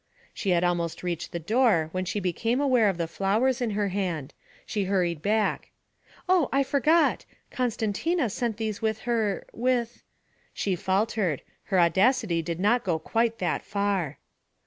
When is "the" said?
1.31-1.37, 2.97-3.07